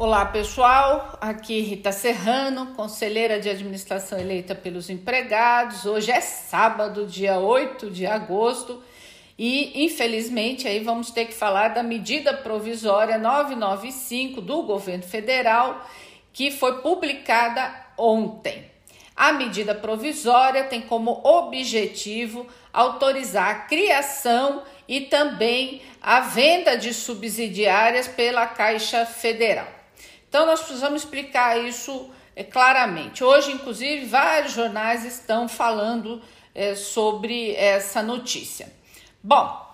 [0.00, 5.84] Olá pessoal, aqui Rita Serrano, conselheira de administração eleita pelos empregados.
[5.84, 8.82] Hoje é sábado, dia 8 de agosto,
[9.38, 15.86] e infelizmente aí vamos ter que falar da medida provisória 995 do governo federal,
[16.32, 18.70] que foi publicada ontem.
[19.14, 28.08] A medida provisória tem como objetivo autorizar a criação e também a venda de subsidiárias
[28.08, 29.79] pela Caixa Federal.
[30.30, 33.24] Então, nós precisamos explicar isso é, claramente.
[33.24, 36.22] Hoje, inclusive, vários jornais estão falando
[36.54, 38.72] é, sobre essa notícia.
[39.20, 39.68] Bom,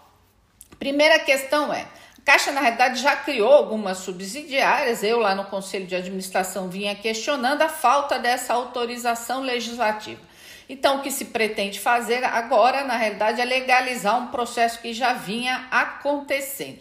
[0.78, 5.02] primeira questão é: a Caixa, na realidade, já criou algumas subsidiárias.
[5.02, 10.22] Eu, lá no Conselho de Administração, vinha questionando a falta dessa autorização legislativa.
[10.70, 15.12] Então, o que se pretende fazer agora, na realidade, é legalizar um processo que já
[15.12, 16.80] vinha acontecendo.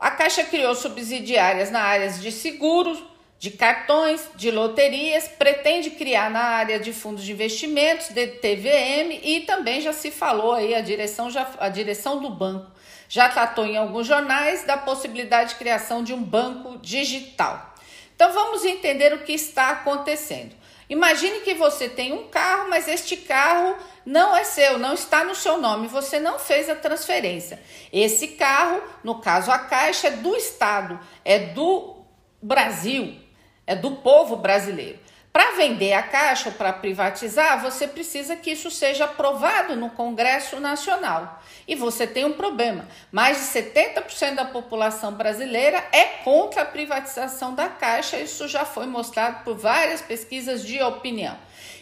[0.00, 3.02] A Caixa criou subsidiárias na área de seguros,
[3.38, 9.40] de cartões, de loterias, pretende criar na área de fundos de investimentos, de TVM e
[9.46, 12.70] também já se falou aí a direção já a direção do banco
[13.10, 17.74] já tratou em alguns jornais da possibilidade de criação de um banco digital.
[18.14, 20.54] Então vamos entender o que está acontecendo.
[20.88, 23.76] Imagine que você tem um carro, mas este carro
[24.10, 27.62] não é seu, não está no seu nome, você não fez a transferência.
[27.92, 32.02] Esse carro, no caso a Caixa, é do Estado, é do
[32.42, 33.16] Brasil,
[33.64, 34.98] é do povo brasileiro.
[35.32, 40.58] Para vender a Caixa ou para privatizar, você precisa que isso seja aprovado no Congresso
[40.58, 41.40] Nacional.
[41.68, 47.54] E você tem um problema: mais de 70% da população brasileira é contra a privatização
[47.54, 48.18] da Caixa.
[48.18, 51.38] Isso já foi mostrado por várias pesquisas de opinião.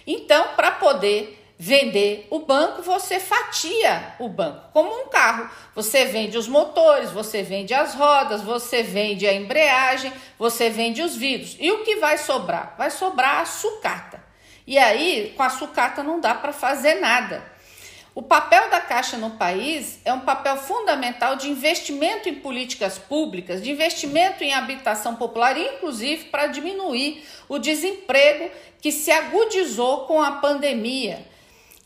[0.06, 5.50] Então, para poder vender o banco, você fatia o banco, como um carro.
[5.74, 11.16] Você vende os motores, você vende as rodas, você vende a embreagem, você vende os
[11.16, 11.56] vidros.
[11.58, 12.76] E o que vai sobrar?
[12.78, 14.22] Vai sobrar a sucata.
[14.64, 17.42] E aí, com a sucata não dá para fazer nada.
[18.14, 23.62] O papel da Caixa no país é um papel fundamental de investimento em políticas públicas,
[23.62, 28.50] de investimento em habitação popular, inclusive para diminuir o desemprego
[28.80, 31.24] que se agudizou com a pandemia.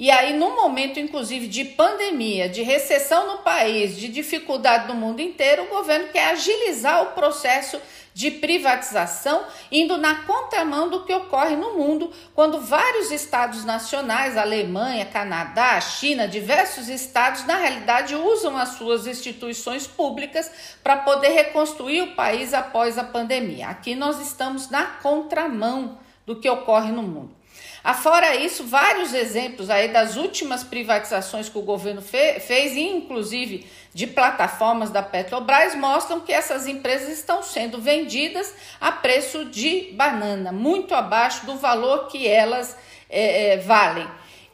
[0.03, 5.21] E aí, no momento, inclusive, de pandemia, de recessão no país, de dificuldade no mundo
[5.21, 7.81] inteiro, o governo quer agilizar o processo
[8.13, 15.07] de privatização, indo na contramão do que ocorre no mundo, quando vários estados nacionais, Alemanha,
[15.07, 20.51] Canadá, China, diversos estados, na realidade, usam as suas instituições públicas
[20.83, 23.69] para poder reconstruir o país após a pandemia.
[23.69, 27.43] Aqui nós estamos na contramão do que ocorre no mundo.
[27.85, 34.07] Afora isso, vários exemplos aí das últimas privatizações que o governo fe fez, inclusive de
[34.07, 40.95] plataformas da Petrobras, mostram que essas empresas estão sendo vendidas a preço de banana, muito
[40.95, 42.77] abaixo do valor que elas
[43.11, 44.09] é, é, valem.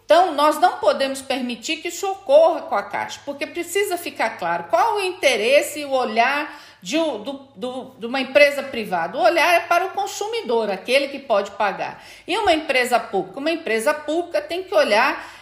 [0.06, 4.64] Então, nós não podemos permitir que isso ocorra com a Caixa, porque precisa ficar claro
[4.70, 6.50] qual o interesse e o olhar
[6.82, 9.18] de, do, do, de uma empresa privada.
[9.18, 12.04] O olhar é para o consumidor, aquele que pode pagar.
[12.26, 13.38] E uma empresa pública?
[13.38, 15.38] Uma empresa pública tem que olhar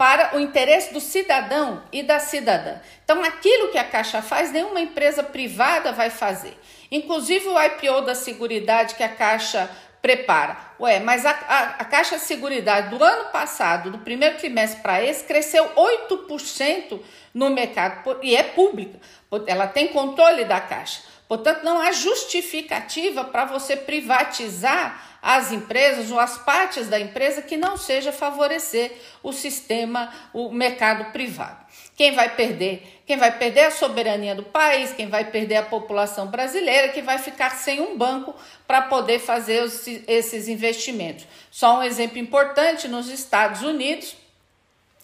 [0.00, 2.76] para o interesse do cidadão e da cidadã.
[3.04, 6.58] Então, aquilo que a Caixa faz, nenhuma empresa privada vai fazer.
[6.90, 10.56] Inclusive o IPO da Seguridade que a Caixa prepara.
[10.78, 15.02] Ué, mas a, a, a Caixa de Seguridade do ano passado, do primeiro trimestre para
[15.02, 17.00] esse, cresceu 8%
[17.34, 18.98] no mercado e é pública.
[19.46, 21.02] Ela tem controle da Caixa.
[21.28, 27.56] Portanto, não há justificativa para você privatizar as empresas ou as partes da empresa que
[27.56, 28.92] não seja favorecer
[29.22, 31.58] o sistema, o mercado privado.
[31.94, 33.02] Quem vai perder?
[33.06, 37.18] Quem vai perder a soberania do país, quem vai perder a população brasileira, que vai
[37.18, 38.34] ficar sem um banco
[38.66, 41.26] para poder fazer os, esses investimentos.
[41.50, 44.16] Só um exemplo importante: nos Estados Unidos,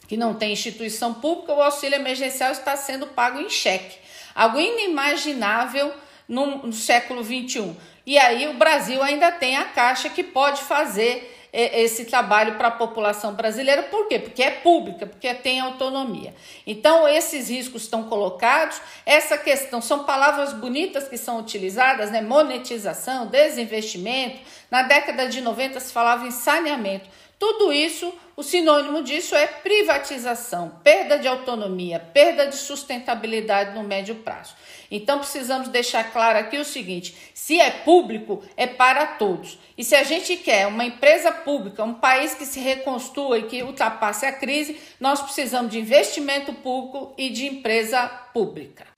[0.08, 3.98] que não tem instituição pública, o auxílio emergencial está sendo pago em cheque.
[4.34, 5.92] Algo inimaginável
[6.28, 7.74] no, no século 21.
[8.04, 12.68] E aí o Brasil ainda tem a Caixa que pode fazer é, esse trabalho para
[12.68, 13.84] a população brasileira.
[13.84, 14.18] Por quê?
[14.18, 16.34] Porque é pública, porque tem autonomia.
[16.66, 18.78] Então, esses riscos estão colocados.
[19.06, 22.20] Essa questão são palavras bonitas que são utilizadas, né?
[22.20, 24.38] Monetização, desinvestimento.
[24.70, 27.08] Na década de 90 se falava em saneamento.
[27.38, 34.14] Tudo isso, o sinônimo disso é privatização, perda de autonomia, perda de sustentabilidade no médio
[34.16, 34.54] prazo.
[34.90, 39.58] Então precisamos deixar claro aqui o seguinte: se é público, é para todos.
[39.76, 43.62] E se a gente quer uma empresa pública, um país que se reconstrua e que
[43.62, 48.95] ultrapasse a crise, nós precisamos de investimento público e de empresa pública.